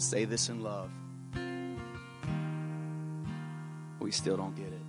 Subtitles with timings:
[0.00, 0.90] say this in love.
[4.00, 4.82] We still don't get it.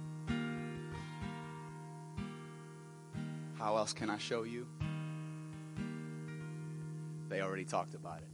[3.57, 4.65] How else can I show you?
[7.29, 8.30] They already talked about it.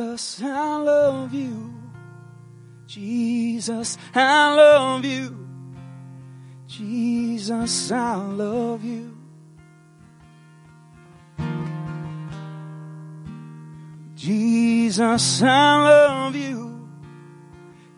[0.00, 1.74] Jesus, I love you.
[2.86, 5.46] Jesus, I love you.
[6.66, 9.14] Jesus, I love you.
[14.14, 16.88] Jesus, I love you.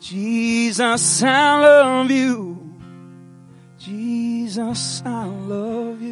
[0.01, 2.75] Jesus, I love you.
[3.79, 6.12] Jesus, I love you.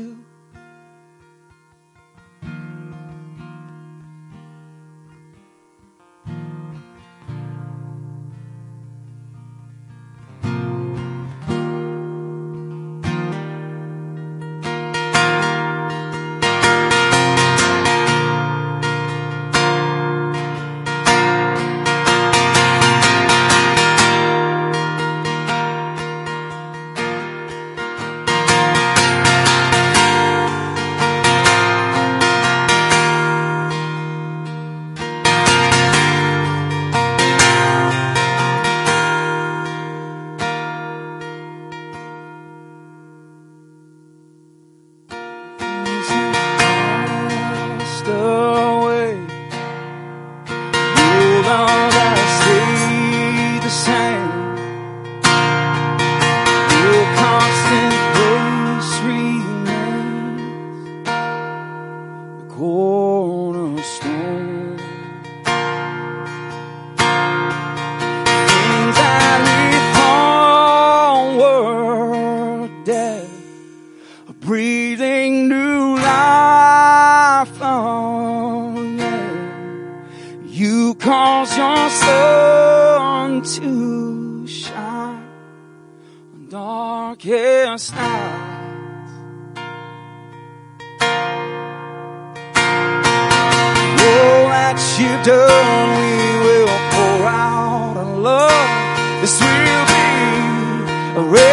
[101.16, 101.50] a red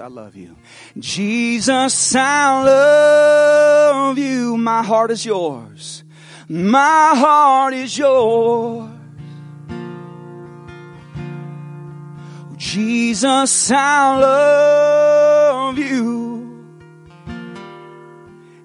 [0.00, 0.56] I love you.
[0.98, 4.56] Jesus, I love you.
[4.56, 6.04] My heart is yours.
[6.48, 8.90] My heart is yours.
[12.56, 16.26] Jesus, I love you.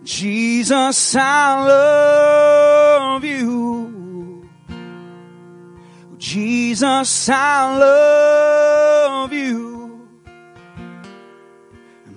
[0.04, 4.50] Jesus, I love you.
[6.18, 8.41] Jesus, I love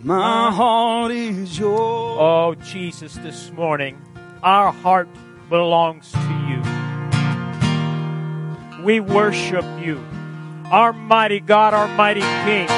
[0.05, 2.19] My heart is yours.
[2.21, 3.97] Oh, Jesus, this morning,
[4.43, 5.09] our heart
[5.49, 6.61] belongs to you.
[8.85, 10.05] We worship you,
[10.71, 12.69] our mighty God, our mighty King.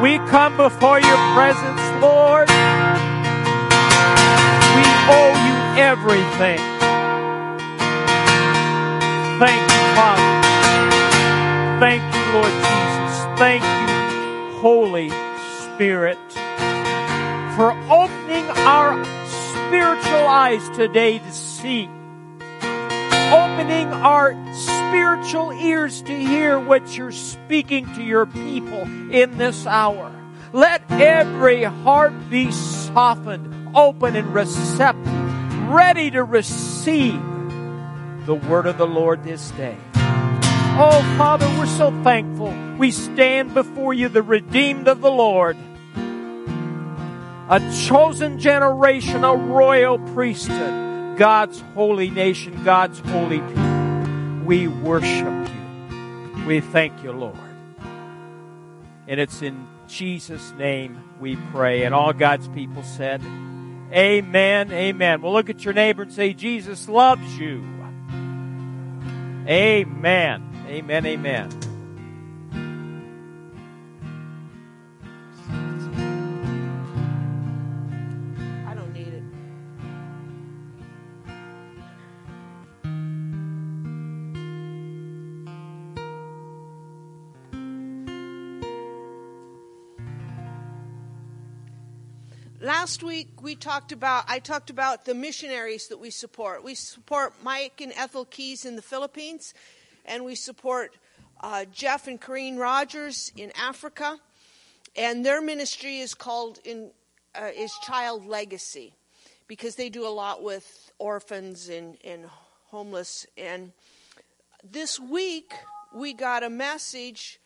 [0.00, 2.48] We come before your presence, Lord.
[2.48, 2.54] We
[5.12, 6.58] owe you everything.
[9.38, 10.24] Thank you, Father.
[11.80, 13.26] Thank you, Lord Jesus.
[13.38, 15.21] Thank you, Holy
[15.82, 16.16] Spirit
[17.56, 21.88] for opening our spiritual eyes today to see,
[23.32, 30.12] opening our spiritual ears to hear what you're speaking to your people in this hour.
[30.52, 37.20] Let every heart be softened, open, and receptive, ready to receive
[38.24, 39.76] the word of the Lord this day.
[39.94, 42.54] Oh, Father, we're so thankful.
[42.78, 45.56] We stand before you, the redeemed of the Lord
[47.52, 54.40] a chosen generation, a royal priesthood, God's holy nation, God's holy people.
[54.46, 56.44] We worship you.
[56.46, 57.36] We thank you, Lord.
[59.06, 61.82] And it's in Jesus' name we pray.
[61.82, 63.20] And all God's people said,
[63.92, 65.20] Amen, amen.
[65.20, 67.62] Well, look at your neighbor and say, Jesus loves you.
[69.46, 71.71] Amen, amen, amen.
[92.82, 96.64] Last week we talked about I talked about the missionaries that we support.
[96.64, 99.54] We support Mike and Ethel Keys in the Philippines,
[100.04, 100.96] and we support
[101.42, 104.18] uh, Jeff and Corrine Rogers in Africa,
[104.96, 106.90] and their ministry is called in
[107.36, 108.94] uh, is Child Legacy,
[109.46, 112.24] because they do a lot with orphans and, and
[112.64, 113.28] homeless.
[113.38, 113.70] And
[114.68, 115.52] this week
[115.94, 117.38] we got a message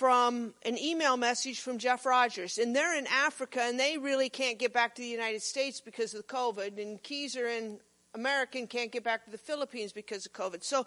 [0.00, 4.58] from an email message from Jeff Rogers, and they're in Africa, and they really can't
[4.58, 7.78] get back to the United States because of COVID, and Keys are in
[8.14, 10.64] America and can't get back to the Philippines because of COVID.
[10.64, 10.86] So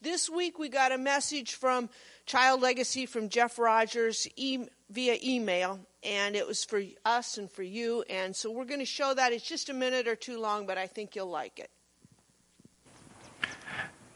[0.00, 1.90] this week we got a message from
[2.24, 7.64] Child Legacy from Jeff Rogers e- via email, and it was for us and for
[7.64, 8.04] you.
[8.08, 9.32] And so we're going to show that.
[9.32, 11.70] It's just a minute or two long, but I think you'll like it.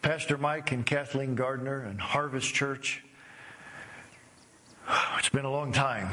[0.02, 3.02] Pastor Mike and Kathleen Gardner and Harvest Church.
[5.18, 6.08] It's been a long time.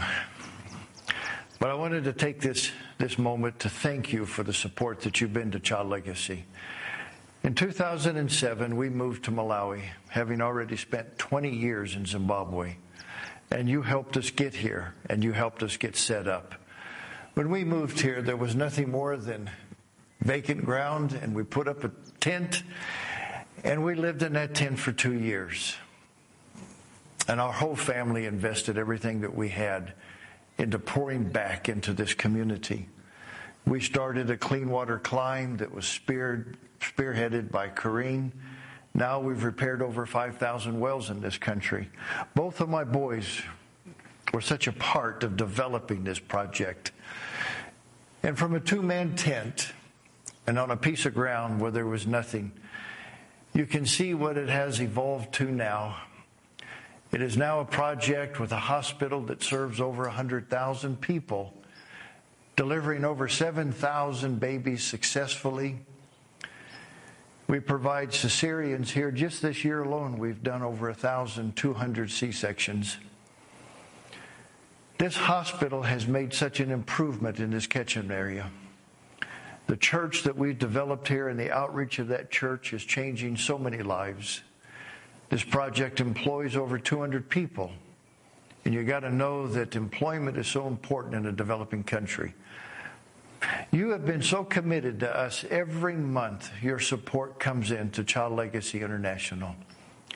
[1.60, 5.22] But I wanted to take this, this moment to thank you for the support that
[5.22, 6.46] you've been to Child Legacy.
[7.44, 12.75] In 2007, we moved to Malawi, having already spent 20 years in Zimbabwe.
[13.51, 16.56] And you helped us get here, and you helped us get set up.
[17.36, 19.50] When we moved here, there was nothing more than
[20.22, 22.63] vacant ground, and we put up a tent,
[23.63, 25.75] and we lived in that tent for two years.
[27.27, 29.94] And our whole family invested everything that we had
[30.58, 32.88] into pouring back into this community.
[33.65, 38.32] We started a clean water climb that was speared, spearheaded by Corrine.
[38.94, 41.89] Now we've repaired over 5,000 wells in this country.
[42.36, 43.42] Both of my boys
[44.34, 46.92] were such a part of developing this project.
[48.22, 49.74] And from a two man tent
[50.46, 52.51] and on a piece of ground where there was nothing,
[53.53, 55.98] you can see what it has evolved to now.
[57.13, 61.53] It is now a project with a hospital that serves over 100,000 people,
[62.55, 65.77] delivering over 7,000 babies successfully.
[67.48, 69.12] We provide cesareans here.
[69.12, 72.98] Just this year alone, we've done over 1,200 C sections.
[74.98, 78.50] This hospital has made such an improvement in this catchment area.
[79.67, 83.60] The church that we've developed here and the outreach of that church is changing so
[83.60, 84.41] many lives.
[85.30, 87.72] This project employs over 200 people.
[88.65, 92.34] And you got to know that employment is so important in a developing country.
[93.72, 96.50] You have been so committed to us every month.
[96.62, 99.56] Your support comes in to Child Legacy International.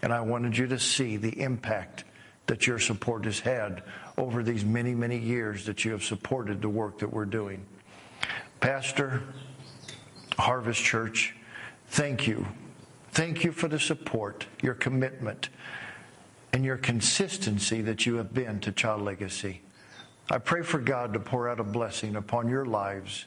[0.01, 2.05] And I wanted you to see the impact
[2.45, 3.83] that your support has had
[4.17, 7.65] over these many, many years that you have supported the work that we're doing.
[8.59, 9.23] Pastor,
[10.37, 11.35] Harvest Church,
[11.87, 12.47] thank you.
[13.17, 15.49] Thank you for the support, your commitment,
[16.53, 19.61] and your consistency that you have been to Child Legacy.
[20.29, 23.25] I pray for God to pour out a blessing upon your lives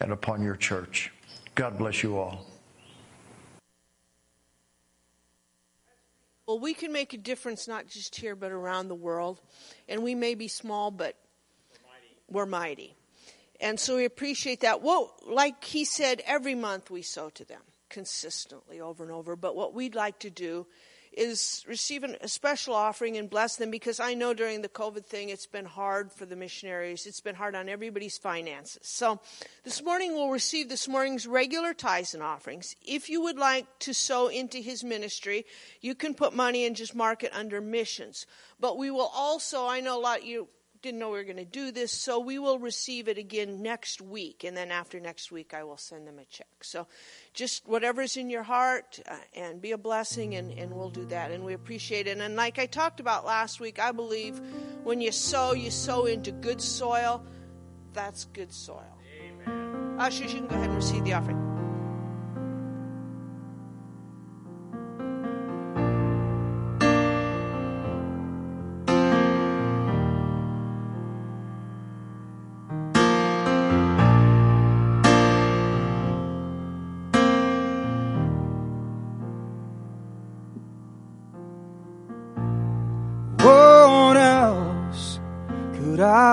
[0.00, 1.12] and upon your church.
[1.54, 2.46] God bless you all.
[6.46, 9.42] Well, we can make a difference not just here, but around the world.
[9.86, 11.14] And we may be small, but
[12.30, 12.96] we're mighty.
[13.60, 14.80] And so we appreciate that.
[14.80, 19.36] Well, like he said, every month we sow to them consistently over and over.
[19.36, 20.66] But what we'd like to do
[21.16, 25.30] is receive a special offering and bless them because I know during the COVID thing
[25.30, 27.06] it's been hard for the missionaries.
[27.06, 28.86] It's been hard on everybody's finances.
[28.86, 29.20] So
[29.64, 32.76] this morning we'll receive this morning's regular tithes and offerings.
[32.86, 35.46] If you would like to sow into his ministry,
[35.80, 38.26] you can put money and just mark it under missions.
[38.60, 40.48] But we will also, I know a lot of you
[40.86, 44.00] didn't know we were going to do this, so we will receive it again next
[44.00, 44.44] week.
[44.44, 46.46] And then after next week, I will send them a check.
[46.62, 46.86] So
[47.34, 51.32] just whatever's in your heart uh, and be a blessing, and, and we'll do that.
[51.32, 52.18] And we appreciate it.
[52.18, 54.40] And like I talked about last week, I believe
[54.84, 57.24] when you sow, you sow into good soil.
[57.92, 58.84] That's good soil.
[59.24, 59.96] Amen.
[59.98, 61.55] Ushers, you can go ahead and receive the offering.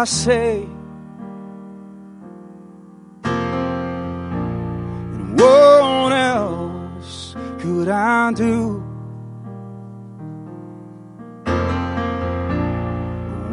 [0.03, 0.67] I say?
[5.13, 8.83] And what else could I do?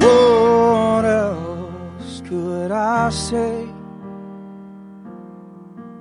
[0.01, 3.69] What else could I say?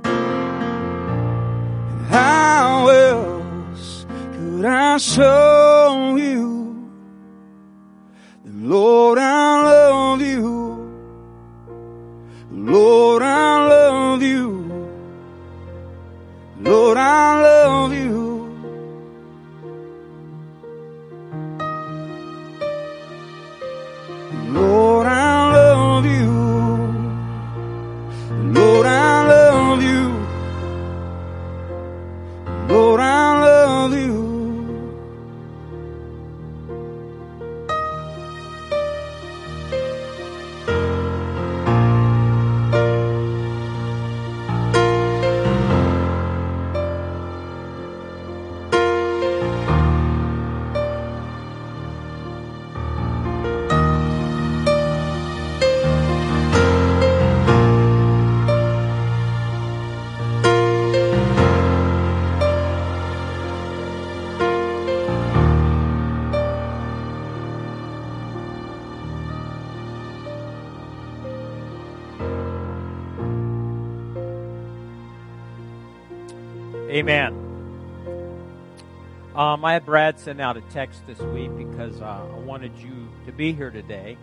[0.03, 5.48] And how else could I show
[80.29, 84.15] Send out a text this week because uh, I wanted you to be here today.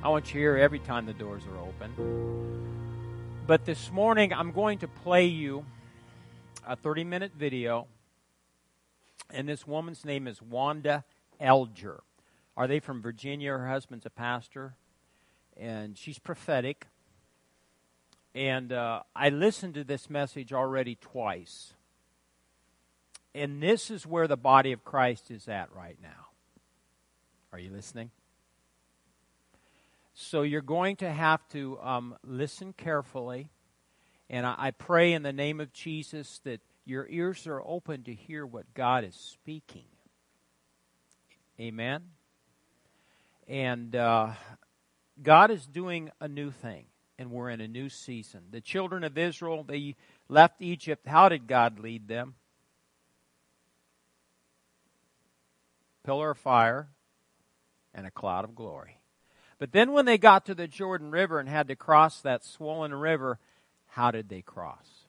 [0.00, 3.34] I want you here every time the doors are open.
[3.48, 5.64] But this morning, I'm going to play you
[6.64, 7.88] a 30 minute video.
[9.28, 11.02] And this woman's name is Wanda
[11.40, 12.04] Alger.
[12.56, 13.50] Are they from Virginia?
[13.50, 14.74] Her husband's a pastor.
[15.56, 16.86] And she's prophetic.
[18.36, 21.72] And uh, I listened to this message already twice.
[23.34, 26.28] And this is where the body of Christ is at right now.
[27.52, 28.10] Are you listening?
[30.14, 33.48] So you're going to have to um, listen carefully.
[34.28, 38.14] And I, I pray in the name of Jesus that your ears are open to
[38.14, 39.86] hear what God is speaking.
[41.58, 42.02] Amen.
[43.46, 44.30] And uh,
[45.22, 46.86] God is doing a new thing,
[47.18, 48.42] and we're in a new season.
[48.50, 49.96] The children of Israel, they
[50.28, 51.06] left Egypt.
[51.06, 52.34] How did God lead them?
[56.04, 56.88] Pillar of fire,
[57.94, 59.00] and a cloud of glory.
[59.58, 62.94] But then when they got to the Jordan River and had to cross that swollen
[62.94, 63.38] river,
[63.88, 65.04] how did they cross?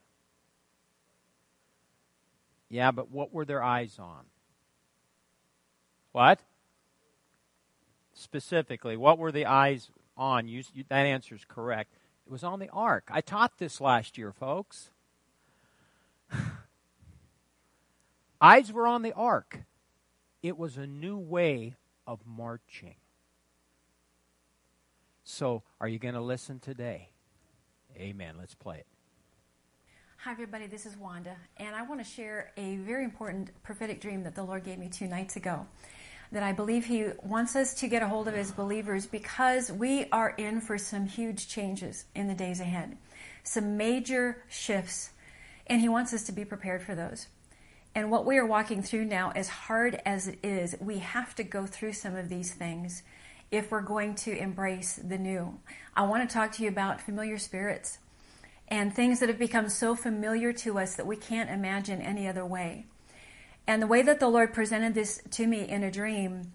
[2.68, 4.24] Yeah, but what were their eyes on?
[6.12, 6.40] What?
[8.14, 10.48] Specifically, what were the eyes on?
[10.48, 11.94] You, you, that answer is correct.
[12.26, 13.08] It was on the ark.
[13.10, 14.90] I taught this last year, folks.
[18.40, 19.60] eyes were on the ark.
[20.42, 22.96] It was a new way of marching.
[25.22, 27.10] So, are you going to listen today?
[27.96, 28.34] Amen.
[28.38, 28.86] Let's play it.
[30.18, 30.66] Hi, everybody.
[30.66, 34.42] This is Wanda, and I want to share a very important prophetic dream that the
[34.42, 35.66] Lord gave me two nights ago.
[36.32, 40.06] That I believe He wants us to get a hold of as believers because we
[40.10, 42.96] are in for some huge changes in the days ahead,
[43.44, 45.10] some major shifts,
[45.68, 47.26] and He wants us to be prepared for those.
[47.94, 51.44] And what we are walking through now, as hard as it is, we have to
[51.44, 53.02] go through some of these things
[53.50, 55.58] if we're going to embrace the new.
[55.94, 57.98] I want to talk to you about familiar spirits
[58.68, 62.46] and things that have become so familiar to us that we can't imagine any other
[62.46, 62.86] way.
[63.66, 66.52] And the way that the Lord presented this to me in a dream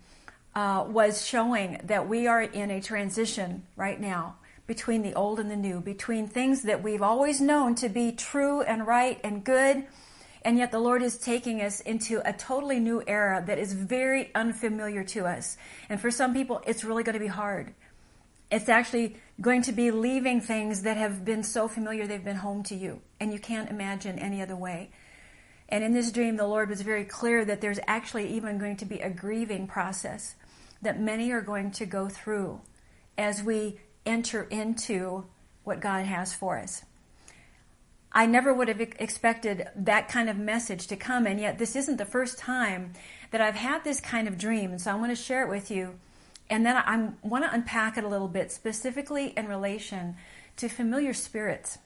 [0.55, 5.51] uh, was showing that we are in a transition right now between the old and
[5.51, 9.85] the new, between things that we've always known to be true and right and good
[10.43, 14.31] and yet the Lord is taking us into a totally new era that is very
[14.35, 15.57] unfamiliar to us.
[15.89, 17.73] And for some people, it's really going to be hard.
[18.49, 22.63] it's actually going to be leaving things that have been so familiar they've been home
[22.63, 24.89] to you, and you can't imagine any other way.
[25.69, 28.85] And in this dream, the Lord was very clear that there's actually even going to
[28.85, 30.35] be a grieving process
[30.81, 32.61] that many are going to go through
[33.17, 35.25] as we enter into
[35.63, 36.83] what God has for us.
[38.17, 41.97] I never would have expected that kind of message to come, and yet this isn't
[41.97, 42.93] the first time
[43.29, 45.69] that I've had this kind of dream, and so I want to share it with
[45.69, 45.99] you.
[46.49, 50.15] And then I want to unpack it a little bit, specifically in relation
[50.55, 51.77] to familiar spirits.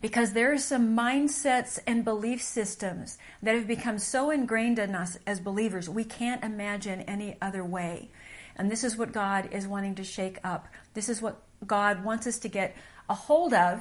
[0.00, 5.16] Because there are some mindsets and belief systems that have become so ingrained in us
[5.28, 8.10] as believers, we can't imagine any other way.
[8.56, 10.66] And this is what God is wanting to shake up.
[10.94, 12.74] This is what God wants us to get
[13.08, 13.80] a hold of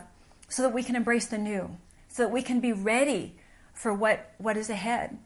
[0.50, 3.36] so that we can embrace the new, so that we can be ready
[3.74, 5.18] for what, what is ahead.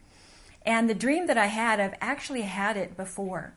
[0.65, 3.55] And the dream that I had, I've actually had it before.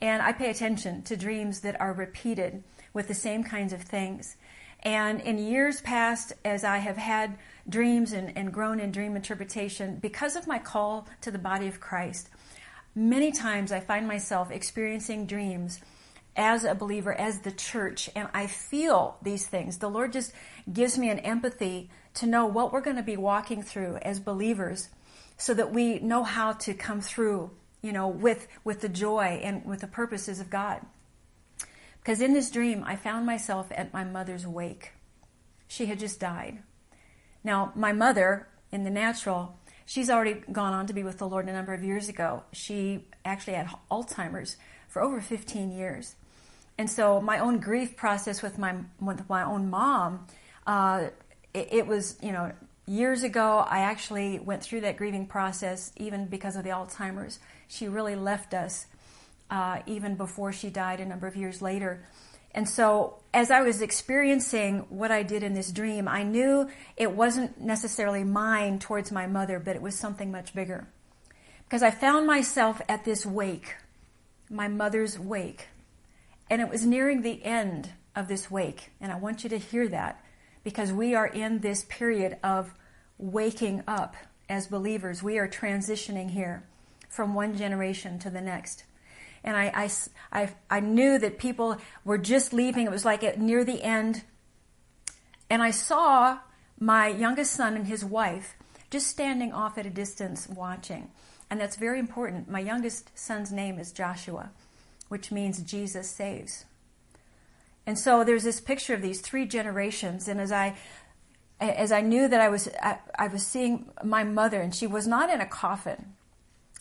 [0.00, 4.36] And I pay attention to dreams that are repeated with the same kinds of things.
[4.82, 9.96] And in years past, as I have had dreams and, and grown in dream interpretation,
[9.96, 12.28] because of my call to the body of Christ,
[12.94, 15.80] many times I find myself experiencing dreams
[16.36, 19.78] as a believer, as the church, and I feel these things.
[19.78, 20.32] The Lord just
[20.72, 24.88] gives me an empathy to know what we're going to be walking through as believers
[25.36, 27.50] so that we know how to come through,
[27.82, 30.80] you know, with, with the joy and with the purposes of God.
[31.98, 34.92] Because in this dream, I found myself at my mother's wake.
[35.66, 36.62] She had just died.
[37.42, 41.48] Now, my mother, in the natural, she's already gone on to be with the Lord
[41.48, 42.44] a number of years ago.
[42.52, 44.56] She actually had Alzheimer's
[44.88, 46.14] for over 15 years.
[46.76, 50.26] And so my own grief process with my with my own mom,
[50.66, 51.08] uh,
[51.52, 52.52] it, it, was you know
[52.86, 53.64] years ago.
[53.68, 57.38] I actually went through that grieving process even because of the Alzheimer's.
[57.68, 58.86] She really left us
[59.50, 62.04] uh, even before she died a number of years later.
[62.54, 67.10] And so as I was experiencing what I did in this dream, I knew it
[67.10, 70.86] wasn't necessarily mine towards my mother, but it was something much bigger.
[71.64, 73.74] Because I found myself at this wake,
[74.48, 75.68] my mother's wake
[76.54, 78.92] and it was nearing the end of this wake.
[79.00, 80.24] And I want you to hear that
[80.62, 82.72] because we are in this period of
[83.18, 84.14] waking up
[84.48, 85.20] as believers.
[85.20, 86.62] We are transitioning here
[87.08, 88.84] from one generation to the next.
[89.42, 92.86] And I, I, I, I knew that people were just leaving.
[92.86, 94.22] It was like near the end.
[95.50, 96.38] And I saw
[96.78, 98.54] my youngest son and his wife
[98.90, 101.10] just standing off at a distance watching.
[101.50, 102.48] And that's very important.
[102.48, 104.52] My youngest son's name is Joshua
[105.14, 106.64] which means Jesus saves.
[107.86, 110.74] And so there's this picture of these three generations, and as I
[111.60, 115.06] as I knew that I was I, I was seeing my mother, and she was
[115.06, 116.14] not in a coffin.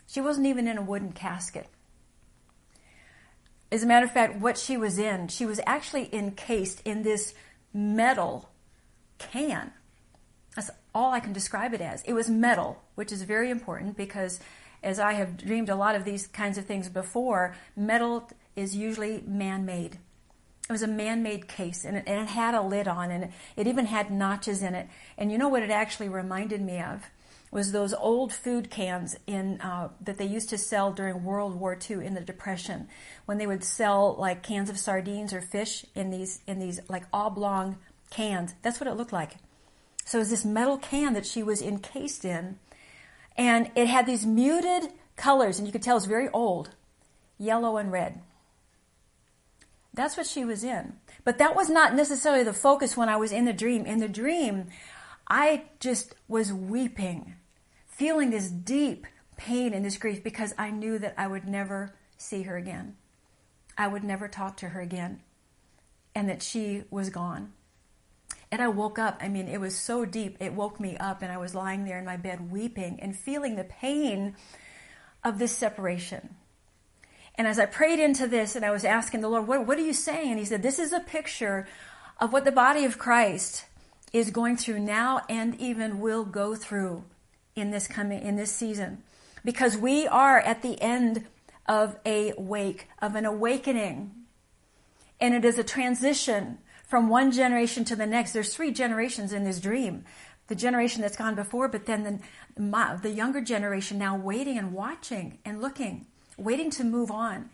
[0.07, 1.67] She wasn't even in a wooden casket.
[3.71, 7.35] As a matter of fact, what she was in, she was actually encased in this
[7.71, 8.49] metal
[9.19, 9.73] can.
[10.55, 12.01] That's all I can describe it as.
[12.01, 14.39] It was metal, which is very important because
[14.83, 19.23] as I have dreamed a lot of these kinds of things before, metal is usually
[19.25, 19.97] man made.
[20.69, 23.31] It was a man made case and it, and it, had a lid on and
[23.55, 24.87] it even had notches in it.
[25.17, 27.03] And you know what it actually reminded me of?
[27.51, 31.77] Was those old food cans in uh, that they used to sell during World War
[31.77, 32.87] II in the Depression,
[33.25, 37.03] when they would sell like cans of sardines or fish in these in these like
[37.13, 37.77] oblong
[38.09, 38.55] cans.
[38.63, 39.35] That's what it looked like.
[40.05, 42.57] So it was this metal can that she was encased in,
[43.35, 46.71] and it had these muted colors, and you could tell it's very old
[47.37, 48.21] yellow and red.
[49.93, 50.93] That's what she was in.
[51.23, 53.85] But that was not necessarily the focus when I was in the dream.
[53.85, 54.67] In the dream,
[55.27, 57.35] I just was weeping,
[57.87, 59.05] feeling this deep
[59.37, 62.95] pain and this grief because I knew that I would never see her again.
[63.77, 65.21] I would never talk to her again,
[66.13, 67.53] and that she was gone.
[68.53, 69.17] And I woke up.
[69.19, 70.37] I mean, it was so deep.
[70.39, 73.55] It woke me up, and I was lying there in my bed weeping and feeling
[73.55, 74.35] the pain
[75.23, 76.35] of this separation.
[77.33, 79.81] And as I prayed into this and I was asking the Lord, what, what are
[79.81, 80.29] you saying?
[80.29, 81.67] And He said, This is a picture
[82.19, 83.65] of what the body of Christ
[84.13, 87.05] is going through now and even will go through
[87.55, 89.01] in this coming, in this season.
[89.43, 91.25] Because we are at the end
[91.65, 94.11] of a wake, of an awakening.
[95.19, 96.59] And it is a transition
[96.93, 98.33] from one generation to the next.
[98.33, 100.05] There's three generations in this dream.
[100.45, 102.03] The generation that's gone before, but then
[102.55, 106.05] the, my, the younger generation now waiting and watching and looking,
[106.37, 107.49] waiting to move on.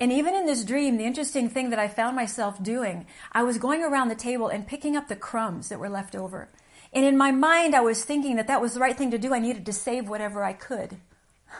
[0.00, 3.58] And even in this dream, the interesting thing that I found myself doing, I was
[3.58, 6.48] going around the table and picking up the crumbs that were left over.
[6.94, 9.34] And in my mind, I was thinking that that was the right thing to do.
[9.34, 10.96] I needed to save whatever I could.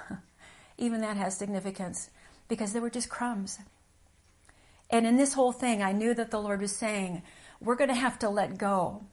[0.79, 2.09] even that has significance
[2.49, 3.59] because they were just crumbs.
[4.90, 7.22] And in this whole thing, I knew that the Lord was saying,
[7.61, 9.05] we're going to have to let go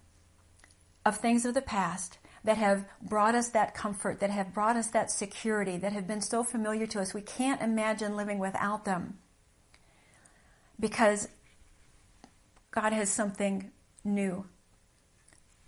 [1.05, 4.87] of things of the past that have brought us that comfort, that have brought us
[4.87, 7.13] that security, that have been so familiar to us.
[7.13, 9.17] We can't imagine living without them.
[10.79, 11.27] Because
[12.71, 13.71] God has something
[14.03, 14.45] new.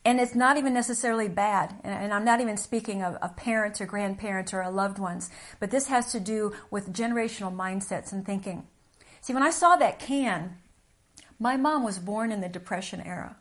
[0.06, 1.76] And it's not even necessarily bad.
[1.84, 5.88] And I'm not even speaking of, of parents or grandparents or loved ones, but this
[5.88, 8.68] has to do with generational mindsets and thinking.
[9.22, 10.58] See, when I saw that can,
[11.40, 13.36] my mom was born in the Depression era.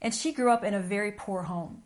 [0.00, 1.82] And she grew up in a very poor home.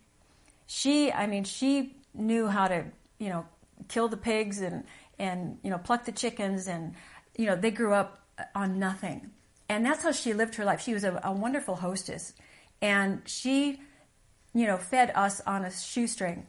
[0.66, 2.84] She, I mean, she knew how to,
[3.18, 3.46] you know,
[3.88, 4.84] kill the pigs and,
[5.18, 6.94] and, you know, pluck the chickens and,
[7.36, 8.22] you know, they grew up
[8.54, 9.30] on nothing.
[9.68, 10.82] And that's how she lived her life.
[10.82, 12.34] She was a, a wonderful hostess.
[12.82, 13.80] And she,
[14.54, 16.46] you know, fed us on a shoestring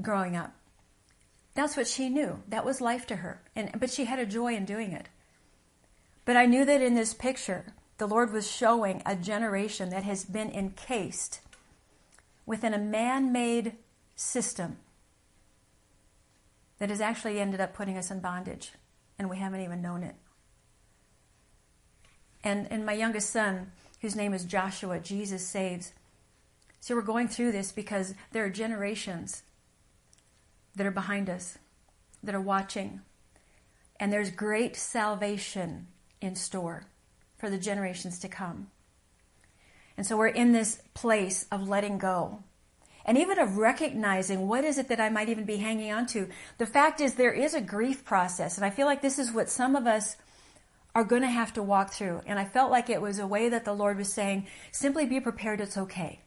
[0.00, 0.54] growing up.
[1.54, 2.42] That's what she knew.
[2.48, 3.42] That was life to her.
[3.54, 5.08] And, but she had a joy in doing it.
[6.24, 7.66] But I knew that in this picture,
[7.98, 11.40] the Lord was showing a generation that has been encased
[12.46, 13.76] within a man made
[14.16, 14.78] system
[16.78, 18.72] that has actually ended up putting us in bondage,
[19.18, 20.16] and we haven't even known it.
[22.42, 25.92] And, and my youngest son, whose name is Joshua, Jesus saves.
[26.80, 29.42] So we're going through this because there are generations
[30.74, 31.58] that are behind us,
[32.22, 33.00] that are watching,
[33.98, 35.86] and there's great salvation
[36.24, 36.84] in store
[37.36, 38.68] for the generations to come.
[39.96, 42.42] And so we're in this place of letting go.
[43.04, 46.28] And even of recognizing what is it that I might even be hanging on to.
[46.58, 48.56] The fact is there is a grief process.
[48.56, 50.16] And I feel like this is what some of us
[50.94, 52.22] are going to have to walk through.
[52.26, 55.20] And I felt like it was a way that the Lord was saying, simply be
[55.20, 56.20] prepared, it's okay.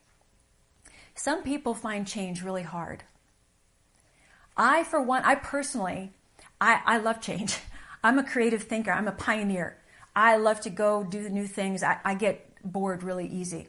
[1.15, 3.03] Some people find change really hard.
[4.55, 6.11] I, for one, I personally,
[6.61, 7.57] I, I love change.
[8.03, 8.91] I'm a creative thinker.
[8.91, 9.77] I'm a pioneer.
[10.17, 11.83] I love to go do new things.
[11.83, 13.67] I, I get bored really easy.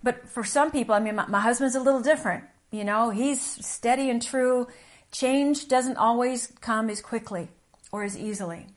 [0.00, 2.44] But for some people, I mean, my, my husband's a little different.
[2.70, 4.68] You know, he's steady and true.
[5.10, 7.48] Change doesn't always come as quickly
[7.90, 8.68] or as easily.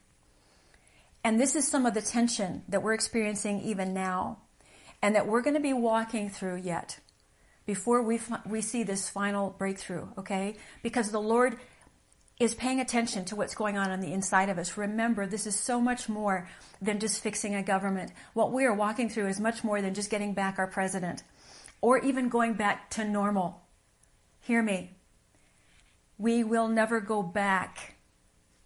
[1.24, 4.40] And this is some of the tension that we're experiencing even now
[5.04, 7.00] and that we're going to be walking through yet
[7.68, 10.56] before we, we see this final breakthrough, okay?
[10.82, 11.58] Because the Lord
[12.40, 14.78] is paying attention to what's going on on the inside of us.
[14.78, 16.50] Remember, this is so much more
[16.82, 18.12] than just fixing a government.
[18.34, 21.24] What we are walking through is much more than just getting back our president
[21.82, 23.62] or even going back to normal.
[24.42, 24.92] Hear me.
[26.18, 27.96] We will never go back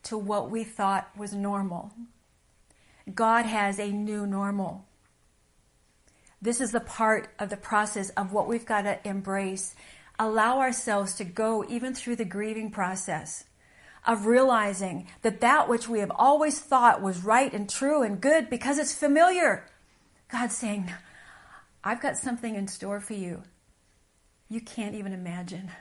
[0.03, 1.93] to what we thought was normal.
[3.13, 4.86] God has a new normal.
[6.41, 9.75] This is the part of the process of what we've got to embrace.
[10.17, 13.43] Allow ourselves to go even through the grieving process
[14.05, 18.49] of realizing that that which we have always thought was right and true and good
[18.49, 19.65] because it's familiar.
[20.31, 20.91] God's saying,
[21.83, 23.43] I've got something in store for you.
[24.49, 25.71] You can't even imagine.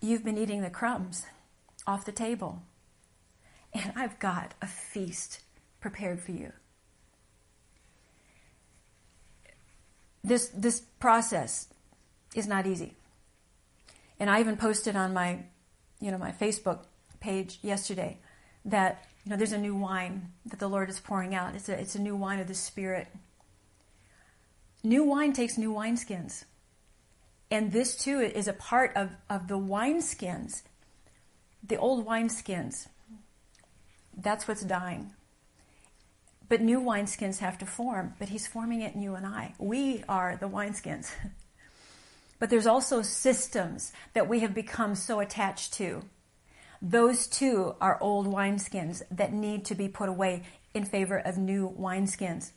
[0.00, 1.26] You've been eating the crumbs
[1.86, 2.62] off the table,
[3.72, 5.40] and I've got a feast
[5.80, 6.52] prepared for you.
[10.22, 11.68] This, this process
[12.34, 12.94] is not easy.
[14.20, 15.44] And I even posted on my
[16.00, 16.80] you know, my Facebook
[17.20, 18.18] page yesterday
[18.64, 21.54] that, you know, there's a new wine that the Lord is pouring out.
[21.54, 23.08] It's a, it's a new wine of the Spirit.
[24.82, 26.44] New wine takes new wineskins.
[27.50, 30.62] And this too is a part of, of the wineskins,
[31.66, 32.88] the old wineskins.
[34.16, 35.12] That's what's dying.
[36.48, 39.54] But new wineskins have to form, but he's forming it in you and I.
[39.58, 41.10] We are the wineskins.
[42.38, 46.02] But there's also systems that we have become so attached to.
[46.80, 51.74] Those too are old wineskins that need to be put away in favor of new
[51.78, 52.52] wineskins.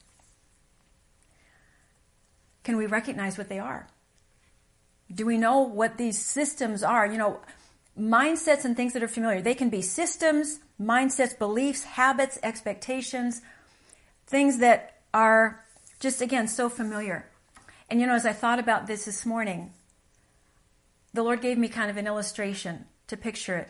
[2.63, 3.87] Can we recognize what they are?
[5.11, 7.07] Do we know what these systems are?
[7.07, 7.39] You know,
[7.99, 9.41] mindsets and things that are familiar.
[9.41, 13.41] They can be systems, mindsets, beliefs, habits, expectations,
[14.27, 15.65] things that are
[15.99, 17.25] just, again, so familiar.
[17.91, 19.73] And you know, as I thought about this this morning,
[21.13, 23.67] the Lord gave me kind of an illustration to picture it.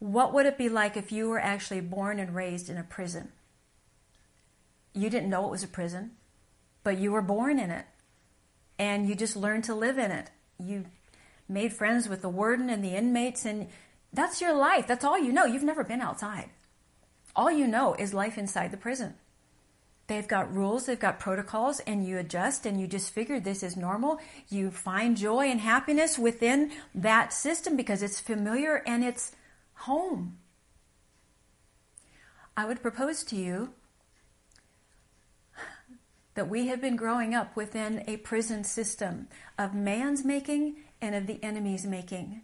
[0.00, 3.30] What would it be like if you were actually born and raised in a prison?
[4.94, 6.16] You didn't know it was a prison,
[6.82, 7.86] but you were born in it.
[8.80, 10.32] And you just learned to live in it.
[10.58, 10.86] You
[11.48, 13.68] made friends with the warden and the inmates, and
[14.12, 14.88] that's your life.
[14.88, 15.44] That's all you know.
[15.44, 16.50] You've never been outside.
[17.36, 19.14] All you know is life inside the prison.
[20.08, 23.76] They've got rules, they've got protocols, and you adjust and you just figure this is
[23.76, 24.20] normal.
[24.48, 29.32] You find joy and happiness within that system because it's familiar and it's
[29.74, 30.38] home.
[32.56, 33.70] I would propose to you
[36.34, 39.26] that we have been growing up within a prison system
[39.58, 42.42] of man's making and of the enemy's making.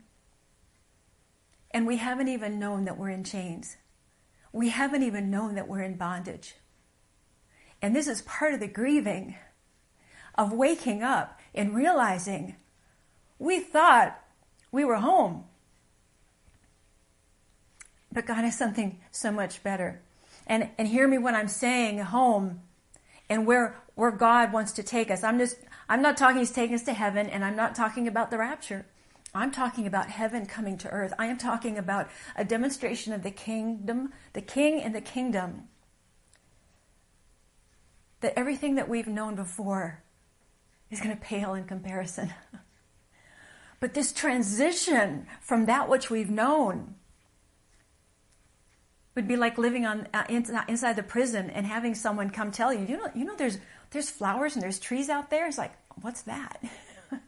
[1.70, 3.76] And we haven't even known that we're in chains.
[4.52, 6.56] We haven't even known that we're in bondage.
[7.82, 9.36] And this is part of the grieving
[10.36, 12.56] of waking up and realizing
[13.38, 14.18] we thought
[14.70, 15.44] we were home.
[18.12, 20.00] But God has something so much better.
[20.46, 22.60] And, and hear me when I'm saying home
[23.28, 25.24] and where, where God wants to take us.
[25.24, 25.56] I'm just,
[25.88, 28.86] I'm not talking He's taking us to heaven and I'm not talking about the rapture.
[29.34, 31.14] I'm talking about heaven coming to earth.
[31.18, 35.68] I am talking about a demonstration of the kingdom, the king and the kingdom.
[38.22, 40.02] That everything that we've known before
[40.90, 42.32] is going to pale in comparison.
[43.80, 46.94] but this transition from that which we've known
[49.14, 52.86] would be like living on uh, inside the prison and having someone come tell you,
[52.86, 53.58] you know, you know, there's
[53.90, 55.46] there's flowers and there's trees out there.
[55.46, 56.62] It's like, what's that?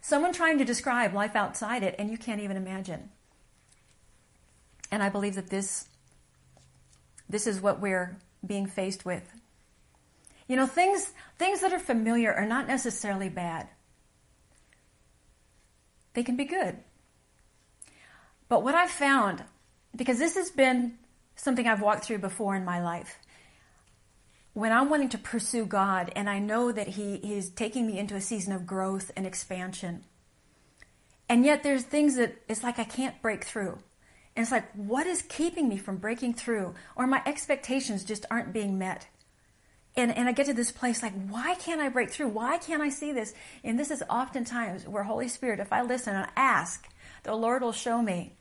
[0.00, 3.10] someone trying to describe life outside it, and you can't even imagine.
[4.90, 5.88] And I believe that this
[7.28, 8.16] this is what we're
[8.46, 9.28] being faced with.
[10.48, 13.68] You know, things things that are familiar are not necessarily bad.
[16.14, 16.78] They can be good.
[18.48, 19.44] But what I've found
[19.96, 20.98] because this has been
[21.34, 23.18] something I've walked through before in my life.
[24.52, 28.14] When I'm wanting to pursue God and I know that He is taking me into
[28.14, 30.04] a season of growth and expansion,
[31.28, 33.78] and yet there's things that it's like I can't break through.
[34.34, 36.74] And it's like, what is keeping me from breaking through?
[36.94, 39.06] Or my expectations just aren't being met.
[39.96, 42.28] And, and I get to this place like, why can't I break through?
[42.28, 43.32] Why can't I see this?
[43.64, 46.86] And this is oftentimes where Holy Spirit, if I listen and ask,
[47.22, 48.34] the Lord will show me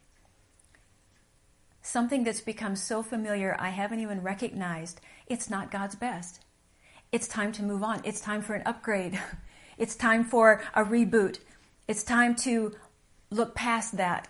[1.81, 6.41] something that's become so familiar I haven't even recognized it's not God's best.
[7.11, 8.01] It's time to move on.
[8.03, 9.19] It's time for an upgrade.
[9.77, 11.39] It's time for a reboot.
[11.85, 12.71] It's time to
[13.29, 14.29] look past that.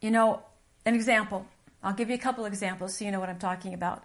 [0.00, 0.42] You know,
[0.86, 1.46] an example.
[1.82, 4.04] I'll give you a couple examples so you know what I'm talking about.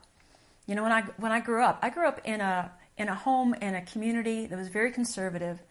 [0.70, 3.16] You know, when I when I grew up, I grew up in a in a
[3.16, 5.64] home in a community that was very conservative,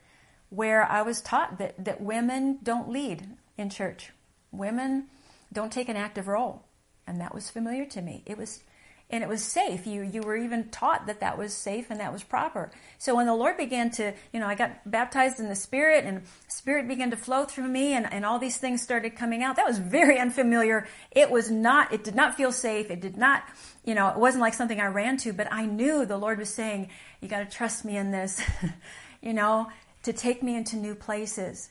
[0.51, 3.25] where I was taught that that women don't lead
[3.57, 4.11] in church.
[4.51, 5.07] Women
[5.53, 6.65] don't take an active role.
[7.07, 8.25] And that was familiar to me.
[8.27, 8.65] It was,
[9.11, 9.87] and it was safe.
[9.87, 12.71] You, you were even taught that that was safe and that was proper.
[12.99, 16.23] So when the Lord began to, you know, I got baptized in the Spirit and
[16.49, 19.57] Spirit began to flow through me and, and all these things started coming out.
[19.57, 20.87] That was very unfamiliar.
[21.11, 22.91] It was not, it did not feel safe.
[22.91, 23.45] It did not,
[23.83, 26.53] you know, it wasn't like something I ran to, but I knew the Lord was
[26.53, 26.91] saying,
[27.23, 28.43] you got to trust me in this,
[29.23, 29.69] you know,
[30.03, 31.71] to take me into new places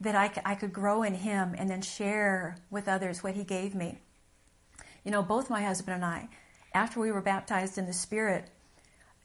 [0.00, 3.76] that I, I could grow in Him and then share with others what He gave
[3.76, 4.00] me.
[5.04, 6.28] You know, both my husband and I,
[6.74, 8.48] after we were baptized in the Spirit,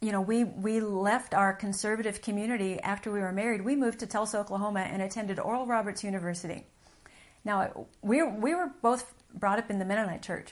[0.01, 3.61] you know, we, we left our conservative community after we were married.
[3.61, 6.65] We moved to Tulsa, Oklahoma and attended Oral Roberts University.
[7.43, 10.51] Now, we, we were both brought up in the Mennonite church.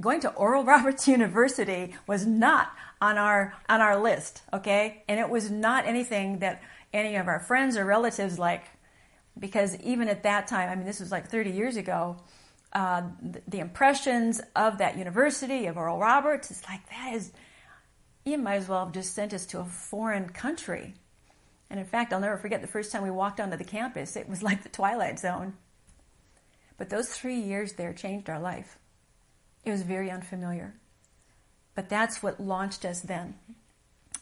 [0.00, 5.02] Going to Oral Roberts University was not on our, on our list, okay?
[5.08, 8.64] And it was not anything that any of our friends or relatives like,
[9.38, 12.16] because even at that time, I mean, this was like 30 years ago,
[12.72, 13.02] uh,
[13.46, 17.32] the, impressions of that university, of Oral Roberts, is like, that is,
[18.24, 20.94] you might as well have just sent us to a foreign country.
[21.70, 24.28] And in fact, I'll never forget the first time we walked onto the campus, it
[24.28, 25.54] was like the Twilight Zone.
[26.76, 28.78] But those three years there changed our life.
[29.64, 30.74] It was very unfamiliar.
[31.74, 33.34] But that's what launched us then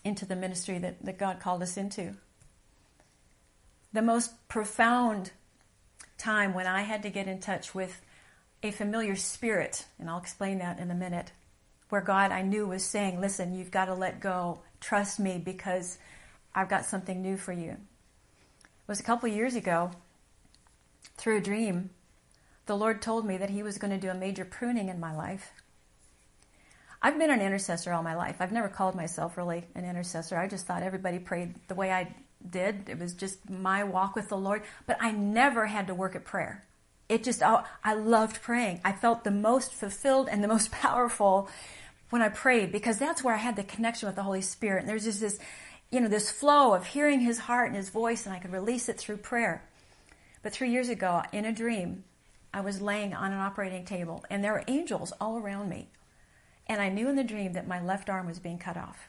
[0.04, 2.14] into the ministry that, that God called us into
[3.92, 5.32] the most profound
[6.18, 8.00] time when I had to get in touch with
[8.62, 11.32] a familiar spirit, and I'll explain that in a minute,
[11.88, 14.60] where God I knew was saying, Listen, you've got to let go.
[14.80, 15.98] Trust me because
[16.54, 17.70] I've got something new for you.
[17.70, 19.90] It was a couple years ago,
[21.16, 21.90] through a dream,
[22.66, 25.14] the Lord told me that He was going to do a major pruning in my
[25.14, 25.52] life.
[27.02, 28.36] I've been an intercessor all my life.
[28.40, 30.36] I've never called myself really an intercessor.
[30.36, 32.14] I just thought everybody prayed the way I
[32.48, 32.88] did.
[32.88, 34.62] It was just my walk with the Lord.
[34.86, 36.64] But I never had to work at prayer.
[37.08, 38.80] It just, oh, I loved praying.
[38.84, 41.48] I felt the most fulfilled and the most powerful
[42.10, 44.80] when I prayed because that's where I had the connection with the Holy Spirit.
[44.80, 45.38] And there's just this,
[45.90, 48.88] you know, this flow of hearing His heart and His voice, and I could release
[48.88, 49.64] it through prayer.
[50.42, 52.04] But three years ago, in a dream,
[52.52, 55.88] I was laying on an operating table, and there were angels all around me.
[56.66, 59.08] And I knew in the dream that my left arm was being cut off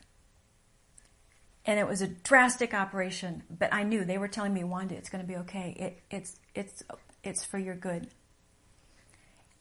[1.67, 3.43] and it was a drastic operation.
[3.49, 5.75] But I knew they were telling me, Wanda, it's going to be okay.
[5.77, 6.81] It, it's it's
[7.27, 8.07] it's for your good.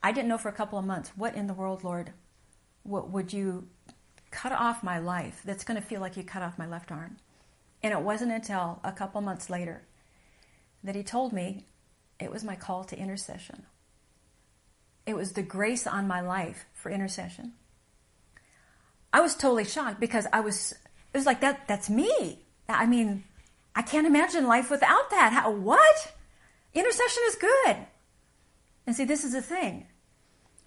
[0.03, 2.13] I didn't know for a couple of months what in the world, Lord,
[2.83, 3.69] what would you
[4.31, 7.17] cut off my life that's going to feel like you cut off my left arm?
[7.83, 9.83] And it wasn't until a couple months later
[10.85, 11.65] that he told me
[12.21, 13.67] it was my call to intercession.
[15.05, 17.53] It was the grace on my life for intercession.
[19.13, 22.41] I was totally shocked because I was, it was like that, that's me.
[22.69, 23.25] I mean,
[23.75, 25.33] I can't imagine life without that.
[25.33, 26.13] How, what?
[26.77, 27.77] Intercession is good.
[28.87, 29.87] And see, this is the thing.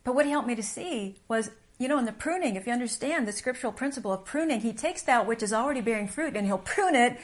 [0.04, 2.74] But what he helped me to see was, you know, in the pruning, if you
[2.74, 6.48] understand the scriptural principle of pruning, he takes that which is already bearing fruit and
[6.48, 7.20] he'll prune it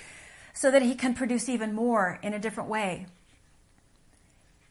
[0.53, 3.07] so that he can produce even more in a different way.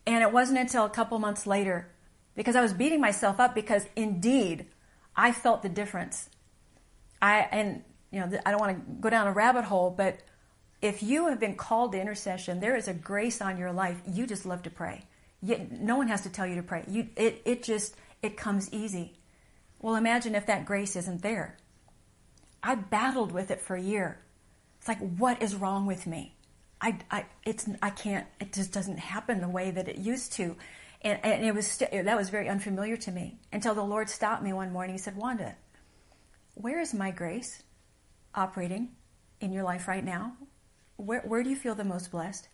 [0.07, 1.89] And it wasn't until a couple months later,
[2.37, 4.67] because I was beating myself up because indeed
[5.17, 6.31] I felt the difference.
[7.21, 10.21] I, and, you know, I don't want to go down a rabbit hole, but
[10.85, 13.97] if you have been called to intercession, there is a grace on your life.
[14.07, 15.07] You just love to pray.
[15.41, 16.85] You, no one has to tell you to pray.
[16.87, 19.15] You, it, it just, it comes easy.
[19.81, 21.57] Well, imagine if that grace isn't there.
[22.63, 24.21] I battled with it for a year.
[24.77, 26.37] It's like, what is wrong with me?
[26.83, 30.55] I, I, it's, I can't, it just doesn't happen the way that it used to.
[31.01, 34.53] And, and it was, that was very unfamiliar to me until the Lord stopped me
[34.53, 34.97] one morning.
[34.97, 35.57] He said, Wanda,
[36.53, 37.63] where is my grace
[38.35, 38.91] operating
[39.41, 40.35] in your life right now?
[40.97, 42.49] Where, where do you feel the most blessed?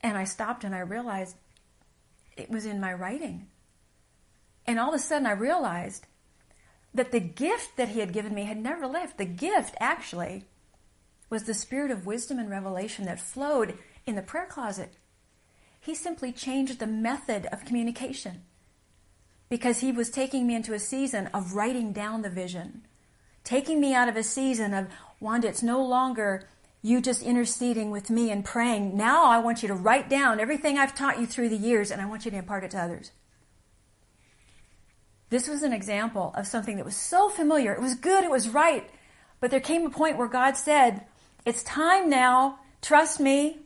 [0.00, 1.36] And I stopped and I realized
[2.36, 3.48] it was in my writing.
[4.66, 6.06] And all of a sudden I realized
[6.94, 9.18] that the gift that he had given me had never left.
[9.18, 10.44] The gift actually
[11.28, 14.94] was the spirit of wisdom and revelation that flowed in the prayer closet.
[15.80, 18.42] He simply changed the method of communication
[19.48, 22.86] because he was taking me into a season of writing down the vision,
[23.44, 24.88] taking me out of a season of,
[25.20, 26.48] Wanda, it's no longer
[26.82, 28.96] you just interceding with me and praying.
[28.96, 32.00] Now I want you to write down everything I've taught you through the years and
[32.00, 33.10] I want you to impart it to others.
[35.28, 37.72] This was an example of something that was so familiar.
[37.72, 38.88] It was good, it was right.
[39.38, 41.04] But there came a point where God said,
[41.44, 42.58] it's time now.
[42.82, 43.60] Trust me.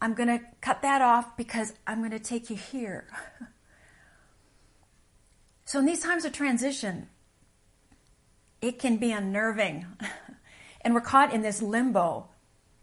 [0.00, 3.06] I'm going to cut that off because I'm going to take you here.
[5.64, 7.08] so, in these times of transition,
[8.60, 9.86] it can be unnerving.
[10.80, 12.28] and we're caught in this limbo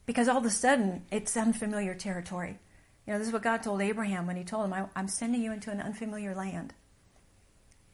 [0.10, 2.58] because all of a sudden it's unfamiliar territory.
[3.06, 5.52] You know, this is what God told Abraham when he told him, I'm sending you
[5.52, 6.74] into an unfamiliar land.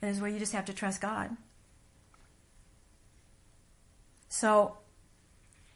[0.02, 1.36] And is where you just have to trust God.
[4.30, 4.78] So,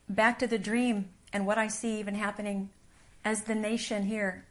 [0.07, 2.69] back to the dream and what I see even happening
[3.25, 4.45] as the nation here.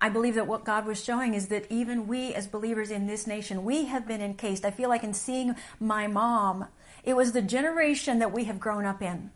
[0.00, 3.26] I believe that what God was showing is that even we as believers in this
[3.26, 4.64] nation, we have been encased.
[4.64, 6.66] I feel like in seeing my mom,
[7.02, 9.32] it was the generation that we have grown up in,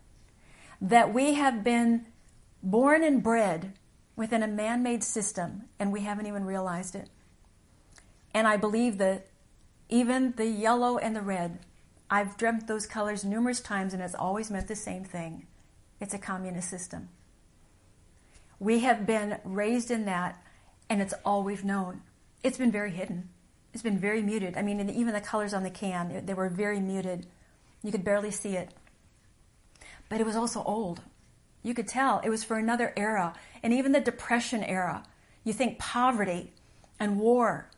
[0.80, 2.06] that we have been
[2.62, 3.72] born and bred
[4.16, 7.08] within a man made system, and we haven't even realized it.
[8.34, 9.26] And I believe that
[9.88, 11.60] even the yellow and the red
[12.10, 15.46] I've dreamt those colors numerous times and it's always meant the same thing.
[16.00, 17.10] It's a communist system.
[18.58, 20.42] We have been raised in that
[20.88, 22.02] and it's all we've known.
[22.42, 23.28] It's been very hidden.
[23.74, 24.56] It's been very muted.
[24.56, 27.26] I mean, even the colors on the can, they were very muted.
[27.82, 28.72] You could barely see it.
[30.08, 31.00] But it was also old.
[31.62, 33.34] You could tell it was for another era.
[33.62, 35.04] And even the Depression era,
[35.44, 36.52] you think poverty
[36.98, 37.70] and war.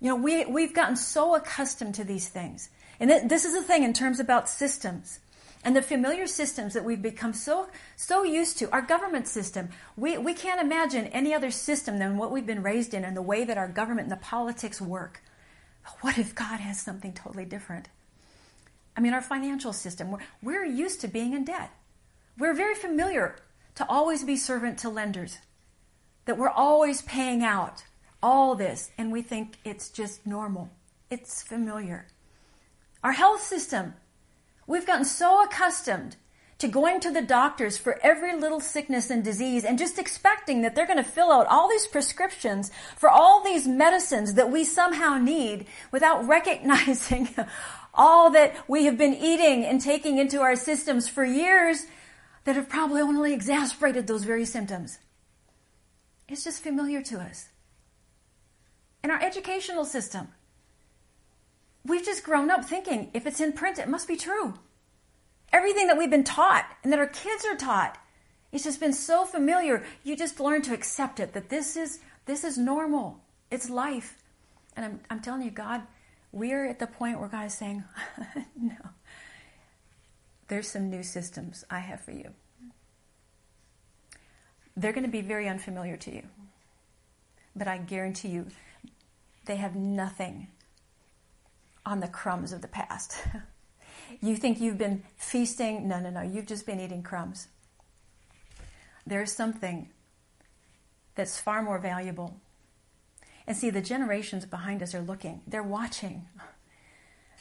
[0.00, 2.70] You know, we, we've gotten so accustomed to these things.
[2.98, 5.20] And this is the thing in terms about systems
[5.62, 10.16] and the familiar systems that we've become so so used to our government system we,
[10.18, 13.44] we can't imagine any other system than what we've been raised in and the way
[13.44, 15.22] that our government and the politics work
[16.00, 17.88] what if god has something totally different
[18.96, 21.70] i mean our financial system we're, we're used to being in debt
[22.38, 23.36] we're very familiar
[23.74, 25.38] to always be servant to lenders
[26.26, 27.84] that we're always paying out
[28.22, 30.70] all this and we think it's just normal
[31.10, 32.06] it's familiar
[33.02, 33.94] our health system.
[34.66, 36.16] We've gotten so accustomed
[36.58, 40.74] to going to the doctors for every little sickness and disease and just expecting that
[40.74, 45.16] they're going to fill out all these prescriptions for all these medicines that we somehow
[45.16, 47.30] need without recognizing
[48.00, 51.86] all that we have been eating and taking into our systems for years
[52.44, 54.98] that have probably only exasperated those very symptoms.
[56.28, 57.50] It's just familiar to us.
[59.04, 60.28] In our educational system,
[61.84, 64.54] We've just grown up thinking if it's in print, it must be true.
[65.52, 67.98] Everything that we've been taught and that our kids are taught,
[68.52, 69.84] it's just been so familiar.
[70.04, 73.20] You just learn to accept it that this is this is normal.
[73.50, 74.18] It's life.
[74.76, 75.82] And I'm, I'm telling you, God,
[76.32, 77.84] we're at the point where God is saying,
[78.60, 78.76] no,
[80.48, 82.30] there's some new systems I have for you.
[84.76, 86.22] They're going to be very unfamiliar to you.
[87.54, 88.46] But I guarantee you,
[89.46, 90.48] they have nothing
[91.84, 93.16] on the crumbs of the past.
[94.20, 95.88] you think you've been feasting?
[95.88, 96.22] No, no, no.
[96.22, 97.48] You've just been eating crumbs.
[99.06, 99.88] There's something
[101.14, 102.40] that's far more valuable.
[103.50, 106.28] And see, the generations behind us are looking, they're watching.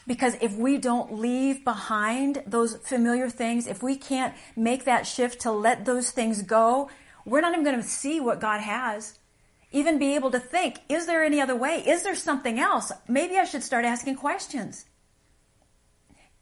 [0.07, 5.41] Because if we don't leave behind those familiar things, if we can't make that shift
[5.41, 6.89] to let those things go,
[7.25, 9.19] we're not even going to see what God has.
[9.71, 11.83] Even be able to think, is there any other way?
[11.85, 12.91] Is there something else?
[13.07, 14.85] Maybe I should start asking questions.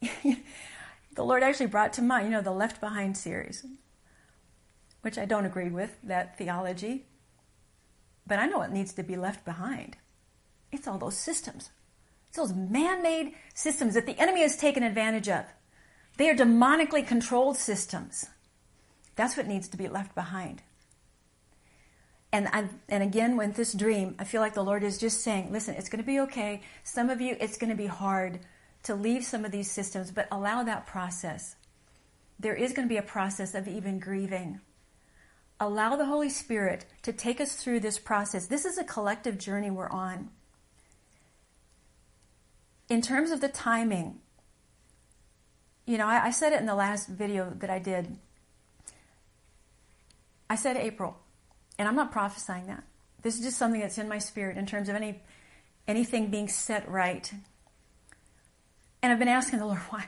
[0.00, 0.38] the
[1.18, 3.66] Lord actually brought to mind, you know, the Left Behind series,
[5.02, 7.04] which I don't agree with, that theology.
[8.28, 9.96] But I know what needs to be left behind.
[10.70, 11.70] It's all those systems.
[12.28, 15.46] It's those man made systems that the enemy has taken advantage of.
[16.18, 18.26] They are demonically controlled systems.
[19.16, 20.62] That's what needs to be left behind.
[22.30, 25.50] And I, and again, with this dream, I feel like the Lord is just saying,
[25.50, 26.60] listen, it's going to be okay.
[26.84, 28.40] Some of you, it's going to be hard
[28.82, 31.56] to leave some of these systems, but allow that process.
[32.38, 34.60] There is going to be a process of even grieving
[35.60, 38.46] allow the Holy Spirit to take us through this process.
[38.46, 40.30] This is a collective journey we're on.
[42.88, 44.20] In terms of the timing,
[45.84, 48.16] you know, I, I, said it in the last video that I did.
[50.48, 51.18] I said April,
[51.78, 52.84] and I'm not prophesying that.
[53.22, 55.20] This is just something that's in my spirit in terms of any
[55.86, 57.30] anything being set right.
[59.02, 60.06] And I've been asking the Lord why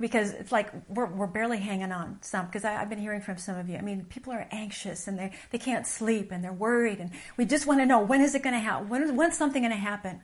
[0.00, 3.56] because it's like we're, we're barely hanging on some because I've been hearing from some
[3.58, 3.76] of you.
[3.76, 7.44] I mean, people are anxious and they, they can't sleep and they're worried and we
[7.44, 8.88] just want to know when is it going to happen?
[8.88, 10.22] When when's something going to happen?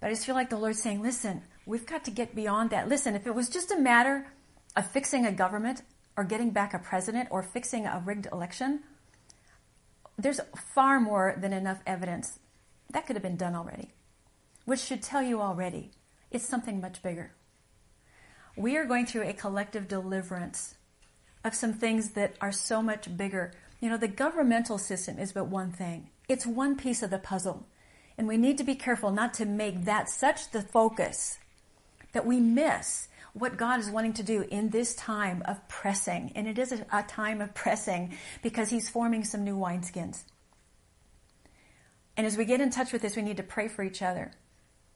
[0.00, 2.88] But I just feel like the Lord's saying, listen, we've got to get beyond that.
[2.88, 4.26] Listen, if it was just a matter
[4.74, 5.82] of fixing a government
[6.16, 8.80] or getting back a president or fixing a rigged election,
[10.18, 12.38] there's far more than enough evidence.
[12.90, 13.92] That could have been done already,
[14.64, 15.90] which should tell you already
[16.30, 17.32] it's something much bigger
[18.56, 20.74] we are going through a collective deliverance
[21.44, 23.52] of some things that are so much bigger.
[23.80, 26.10] You know, the governmental system is but one thing.
[26.28, 27.66] It's one piece of the puzzle.
[28.16, 31.38] And we need to be careful not to make that such the focus
[32.12, 36.32] that we miss what God is wanting to do in this time of pressing.
[36.34, 40.24] And it is a, a time of pressing because He's forming some new wineskins.
[42.16, 44.32] And as we get in touch with this, we need to pray for each other.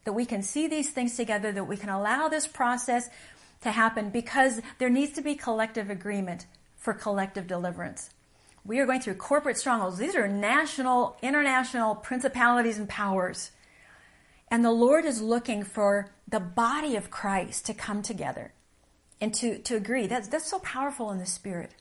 [0.05, 3.09] That we can see these things together, that we can allow this process
[3.63, 6.47] to happen because there needs to be collective agreement
[6.77, 8.11] for collective deliverance.
[8.65, 9.99] We are going through corporate strongholds.
[9.99, 13.53] These are national, international principalities and powers.
[14.49, 18.53] And the Lord is looking for the body of Christ to come together
[19.21, 20.07] and to, to agree.
[20.07, 21.75] That's, that's so powerful in the spirit.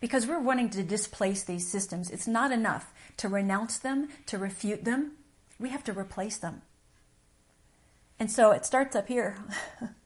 [0.00, 2.10] Because we're wanting to displace these systems.
[2.10, 5.12] It's not enough to renounce them, to refute them.
[5.60, 6.62] We have to replace them.
[8.18, 9.36] And so it starts up here.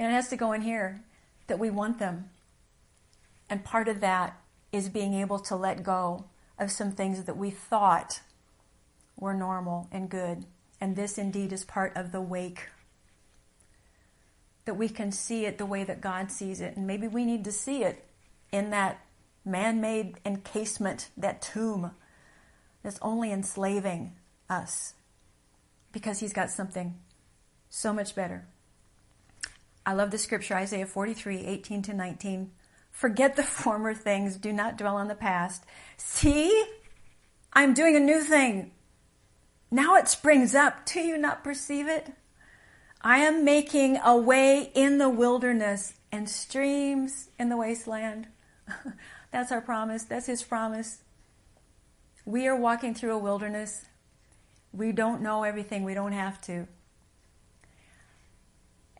[0.00, 1.02] And it has to go in here
[1.46, 2.30] that we want them.
[3.50, 4.40] And part of that
[4.72, 6.24] is being able to let go
[6.58, 8.22] of some things that we thought
[9.14, 10.46] were normal and good.
[10.80, 12.68] And this indeed is part of the wake.
[14.64, 16.78] That we can see it the way that God sees it.
[16.78, 18.02] And maybe we need to see it
[18.50, 19.04] in that
[19.44, 21.90] man made encasement, that tomb
[22.82, 24.14] that's only enslaving
[24.48, 24.94] us
[25.92, 26.98] because He's got something
[27.68, 28.46] so much better.
[29.84, 32.50] I love the scripture, Isaiah 43, 18 to 19.
[32.90, 34.36] Forget the former things.
[34.36, 35.64] Do not dwell on the past.
[35.96, 36.64] See,
[37.52, 38.72] I'm doing a new thing.
[39.70, 40.84] Now it springs up.
[40.86, 42.12] Do you not perceive it?
[43.02, 48.26] I am making a way in the wilderness and streams in the wasteland.
[49.30, 50.04] That's our promise.
[50.04, 50.98] That's his promise.
[52.24, 53.86] We are walking through a wilderness.
[54.72, 55.84] We don't know everything.
[55.84, 56.66] We don't have to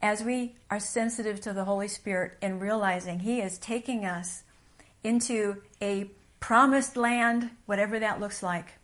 [0.03, 4.43] as we are sensitive to the Holy Spirit and realizing He is taking us
[5.05, 8.75] into a promised land, whatever that looks like.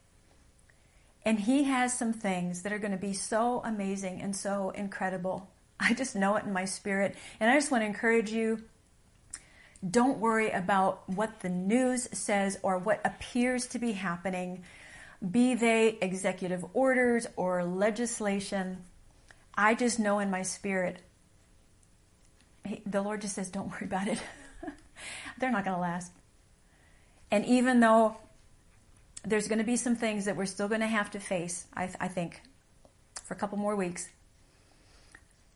[1.24, 5.48] And He has some things that are going to be so amazing and so incredible.
[5.80, 7.16] I just know it in my spirit.
[7.40, 8.62] And I just want to encourage you
[9.88, 14.62] don't worry about what the news says or what appears to be happening,
[15.30, 18.78] be they executive orders or legislation.
[19.54, 21.00] I just know in my spirit
[22.86, 24.20] the Lord just says, don't worry about it.
[25.38, 26.12] They're not going to last.
[27.30, 28.16] And even though
[29.24, 31.90] there's going to be some things that we're still going to have to face, I,
[32.00, 32.40] I think,
[33.24, 34.08] for a couple more weeks,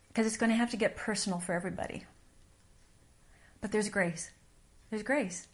[0.08, 2.04] because it's going to have to get personal for everybody.
[3.60, 4.30] But there's grace.
[4.90, 5.46] There's grace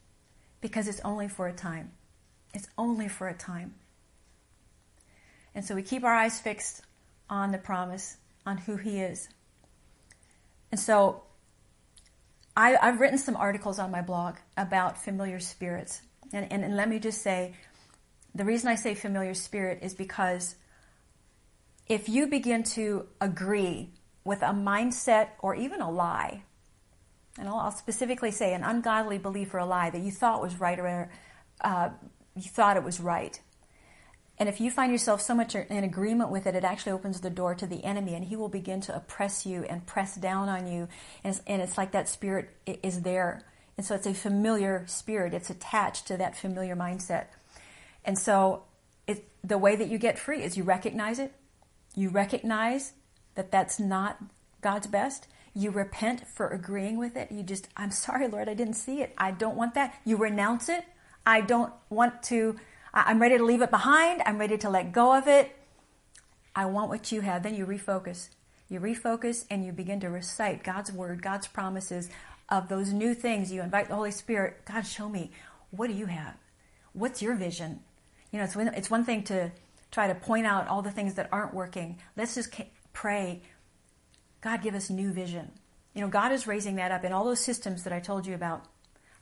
[0.61, 1.92] because it's only for a time.
[2.54, 3.74] It's only for a time.
[5.54, 6.82] And so we keep our eyes fixed
[7.28, 9.28] on the promise, on who He is.
[10.70, 11.22] And so
[12.57, 16.00] I, have written some articles on my blog about familiar spirits.
[16.32, 17.54] And, and, and let me just say
[18.34, 20.57] the reason I say familiar spirit is because
[21.86, 23.90] if you begin to agree
[24.24, 26.42] with a mindset or even a lie,
[27.38, 30.59] and I'll, I'll specifically say an ungodly belief or a lie that you thought was
[30.59, 31.11] right or
[31.61, 31.90] uh,
[32.34, 33.40] you thought it was right,
[34.39, 37.30] and if you find yourself so much in agreement with it, it actually opens the
[37.30, 40.66] door to the enemy and he will begin to oppress you and press down on
[40.66, 40.89] you.
[41.24, 43.43] And it's, and it's like that spirit is there.
[43.78, 45.32] And so it's a familiar spirit.
[45.32, 47.26] It's attached to that familiar mindset.
[48.05, 48.64] And so
[49.07, 51.32] it, the way that you get free is you recognize it.
[51.95, 52.93] You recognize
[53.37, 54.18] that that's not
[54.61, 55.28] God's best.
[55.55, 57.32] You repent for agreeing with it.
[57.32, 59.14] You just, I'm sorry, Lord, I didn't see it.
[59.16, 59.95] I don't want that.
[60.05, 60.84] You renounce it.
[61.24, 62.57] I don't want to
[63.05, 64.22] I'm ready to leave it behind.
[64.24, 65.55] I'm ready to let go of it.
[66.55, 67.42] I want what you have.
[67.42, 68.30] Then you refocus.
[68.70, 72.09] You refocus and you begin to recite God's word, God's promises
[72.49, 73.53] of those new things.
[73.53, 75.30] You invite the Holy Spirit, God, show me,
[75.70, 76.34] what do you have?
[76.94, 77.80] What's your vision?
[78.32, 79.53] You know, it's, it's one thing to
[79.90, 81.99] try to point out all the things that aren't working.
[82.16, 82.55] Let's just
[82.94, 83.42] pray,
[84.40, 85.53] God, give us new vision.
[85.92, 88.34] You know, God is raising that up in all those systems that I told you
[88.34, 88.64] about.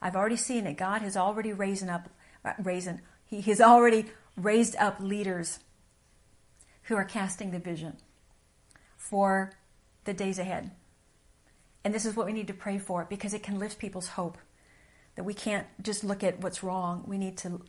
[0.01, 0.77] I've already seen it.
[0.77, 2.09] God has already raised up,
[2.45, 3.01] uh, raising
[3.41, 4.07] he has already
[4.37, 5.61] raised up leaders
[6.85, 7.97] who are casting the vision
[8.97, 9.53] for
[10.05, 10.71] the days ahead.
[11.85, 14.39] And this is what we need to pray for because it can lift people's hope.
[15.17, 17.05] That we can't just look at what's wrong.
[17.07, 17.61] We need to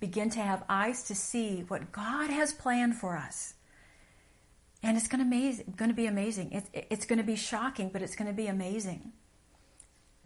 [0.00, 3.54] begin to have eyes to see what God has planned for us.
[4.82, 6.52] And it's going to, be amazing.
[6.52, 9.12] It, it's going to be shocking, but it's going to be amazing.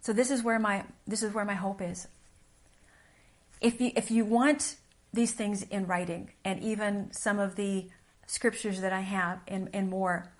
[0.01, 2.07] So this is where my this is where my hope is.
[3.61, 4.75] If you if you want
[5.13, 7.89] these things in writing and even some of the
[8.27, 10.31] scriptures that I have and, and more.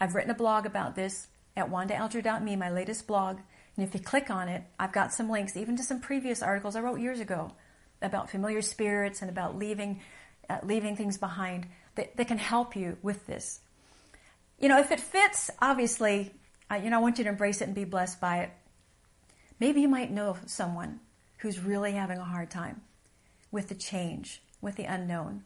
[0.00, 3.38] I've written a blog about this at wandaalger.me, my latest blog.
[3.76, 6.74] And if you click on it, I've got some links, even to some previous articles
[6.74, 7.52] I wrote years ago
[8.00, 10.00] about familiar spirits and about leaving,
[10.48, 11.66] uh, leaving things behind
[11.96, 13.60] that, that can help you with this.
[14.58, 16.32] You know, if it fits, obviously,
[16.70, 18.50] uh, you know, I want you to embrace it and be blessed by it.
[19.60, 21.00] Maybe you might know someone
[21.38, 22.80] who's really having a hard time
[23.54, 25.44] with the change, with the unknown.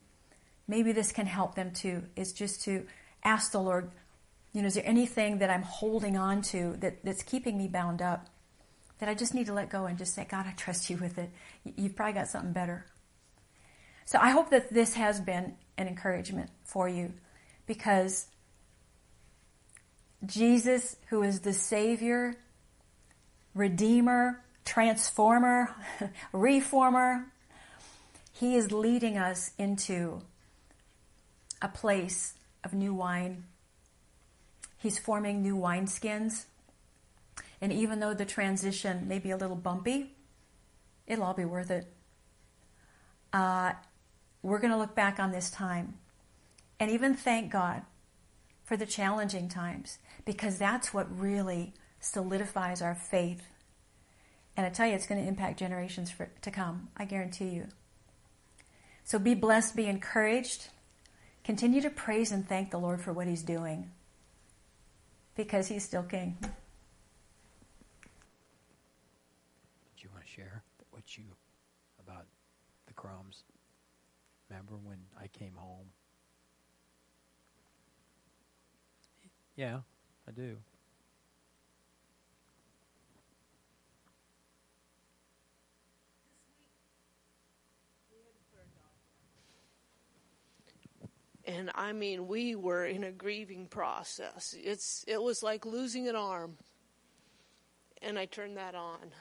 [0.66, 2.86] Maybe this can help them too, is just to
[3.22, 3.90] ask the Lord,
[4.52, 8.02] you know, is there anything that I'm holding on to that, that's keeping me bound
[8.02, 8.26] up?
[8.98, 11.18] That I just need to let go and just say, God, I trust you with
[11.18, 11.30] it.
[11.76, 12.86] You've probably got something better.
[14.06, 17.12] So I hope that this has been an encouragement for you
[17.66, 18.26] because
[20.24, 22.34] Jesus, who is the Savior,
[23.54, 25.74] Redeemer, Transformer,
[26.32, 27.26] Reformer,
[28.38, 30.22] he is leading us into
[31.60, 33.42] a place of new wine.
[34.76, 36.44] He's forming new wineskins.
[37.60, 40.14] And even though the transition may be a little bumpy,
[41.08, 41.92] it'll all be worth it.
[43.32, 43.72] Uh,
[44.44, 45.94] we're going to look back on this time
[46.78, 47.82] and even thank God
[48.62, 53.42] for the challenging times because that's what really solidifies our faith.
[54.56, 56.90] And I tell you, it's going to impact generations for, to come.
[56.96, 57.66] I guarantee you.
[59.08, 60.68] So be blessed, be encouraged.
[61.42, 63.90] Continue to praise and thank the Lord for what He's doing
[65.34, 66.36] because He's still King.
[66.42, 66.48] Do
[70.00, 71.24] you want to share what you
[72.06, 72.26] about
[72.86, 73.44] the crumbs?
[74.50, 75.86] Remember when I came home?
[79.56, 79.78] Yeah,
[80.28, 80.58] I do.
[91.48, 94.54] And I mean, we were in a grieving process.
[94.62, 96.58] It's it was like losing an arm.
[98.02, 99.12] And I turned that on.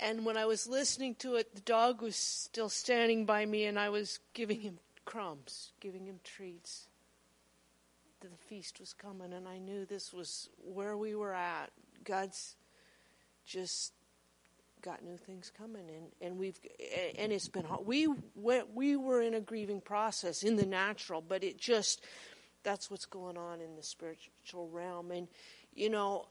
[0.00, 3.76] And when I was listening to it, the dog was still standing by me, and
[3.76, 6.86] I was giving him crumbs, giving him treats.
[8.20, 11.70] The feast was coming, and I knew this was where we were at.
[12.04, 12.54] God's
[13.44, 13.92] just
[14.82, 16.58] got new things coming and, and we've
[17.18, 17.86] and it's been hard.
[17.86, 22.04] we went we were in a grieving process in the natural but it just
[22.62, 25.10] that's what's going on in the spiritual realm.
[25.10, 25.28] And
[25.74, 26.26] you know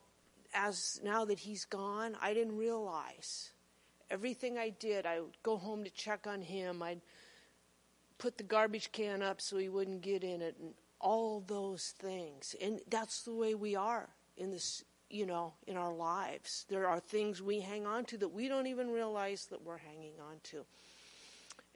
[0.54, 3.52] as now that he's gone i didn't realize.
[4.10, 6.82] Everything i did i would go home to check on him.
[6.82, 7.02] I'd
[8.18, 12.56] put the garbage can up so he wouldn't get in it and all those things.
[12.62, 16.66] And that's the way we are in this you know, in our lives.
[16.70, 20.14] There are things we hang on to that we don't even realize that we're hanging
[20.20, 20.66] on to.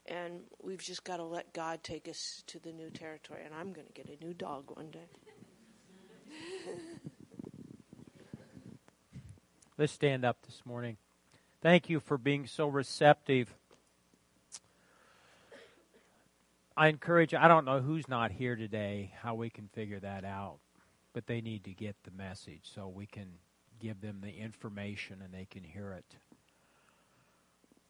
[0.05, 3.41] And we've just got to let God take us to the new territory.
[3.45, 5.07] And I'm going to get a new dog one day.
[9.77, 10.97] Let's stand up this morning.
[11.61, 13.53] Thank you for being so receptive.
[16.75, 20.57] I encourage, I don't know who's not here today, how we can figure that out,
[21.13, 23.27] but they need to get the message so we can
[23.79, 26.15] give them the information and they can hear it.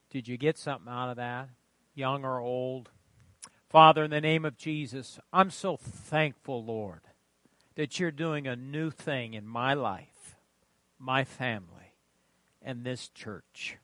[0.10, 1.50] Did you get something out of that,
[1.96, 2.90] young or old?
[3.70, 7.02] Father, in the name of Jesus, I'm so thankful, Lord,
[7.76, 10.36] that you're doing a new thing in my life,
[11.00, 11.94] my family,
[12.62, 13.78] and this church.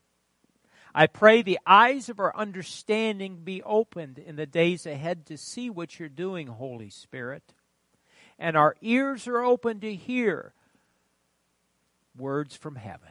[0.93, 5.69] I pray the eyes of our understanding be opened in the days ahead to see
[5.69, 7.53] what you're doing, Holy Spirit.
[8.39, 10.53] And our ears are open to hear
[12.17, 13.09] words from heaven.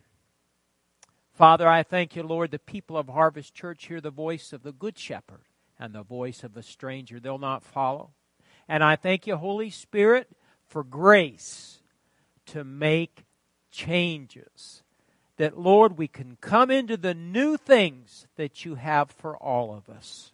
[1.33, 4.73] Father, I thank you, Lord, the people of Harvest Church hear the voice of the
[4.73, 5.43] Good Shepherd
[5.79, 8.11] and the voice of the stranger they'll not follow.
[8.69, 10.29] And I thank you, Holy Spirit,
[10.67, 11.83] for grace
[12.47, 13.25] to make
[13.71, 14.83] changes.
[15.37, 19.91] That, Lord, we can come into the new things that you have for all of
[19.95, 20.33] us.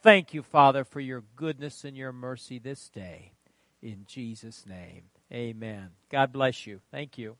[0.00, 3.32] Thank you, Father, for your goodness and your mercy this day.
[3.82, 5.02] In Jesus' name,
[5.32, 5.90] amen.
[6.10, 6.80] God bless you.
[6.90, 7.36] Thank you.